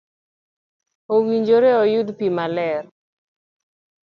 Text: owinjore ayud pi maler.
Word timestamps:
owinjore 1.13 1.69
ayud 1.83 2.07
pi 2.17 2.27
maler. 2.35 2.83